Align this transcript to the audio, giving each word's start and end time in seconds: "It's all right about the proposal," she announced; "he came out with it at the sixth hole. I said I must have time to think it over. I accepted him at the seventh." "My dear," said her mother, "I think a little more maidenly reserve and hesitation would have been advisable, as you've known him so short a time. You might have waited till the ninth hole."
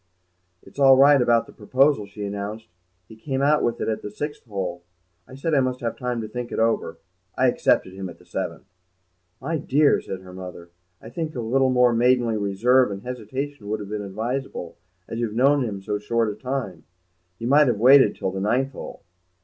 "It's 0.63 0.79
all 0.79 0.97
right 0.97 1.21
about 1.21 1.45
the 1.45 1.51
proposal," 1.53 2.07
she 2.07 2.25
announced; 2.25 2.67
"he 3.07 3.15
came 3.15 3.43
out 3.43 3.61
with 3.61 3.79
it 3.79 3.87
at 3.87 4.01
the 4.01 4.09
sixth 4.09 4.43
hole. 4.45 4.81
I 5.27 5.35
said 5.35 5.53
I 5.53 5.59
must 5.59 5.79
have 5.81 5.95
time 5.95 6.21
to 6.21 6.27
think 6.27 6.51
it 6.51 6.57
over. 6.57 6.97
I 7.37 7.45
accepted 7.45 7.93
him 7.93 8.09
at 8.09 8.17
the 8.17 8.25
seventh." 8.25 8.65
"My 9.39 9.59
dear," 9.59 10.01
said 10.01 10.21
her 10.21 10.33
mother, 10.33 10.71
"I 10.99 11.11
think 11.11 11.35
a 11.35 11.39
little 11.39 11.69
more 11.69 11.93
maidenly 11.93 12.35
reserve 12.37 12.89
and 12.89 13.03
hesitation 13.03 13.69
would 13.69 13.79
have 13.79 13.89
been 13.89 14.01
advisable, 14.01 14.75
as 15.07 15.19
you've 15.19 15.35
known 15.35 15.63
him 15.63 15.83
so 15.83 15.99
short 15.99 16.31
a 16.31 16.35
time. 16.35 16.83
You 17.37 17.45
might 17.45 17.67
have 17.67 17.77
waited 17.77 18.15
till 18.15 18.31
the 18.31 18.41
ninth 18.41 18.71
hole." 18.71 19.03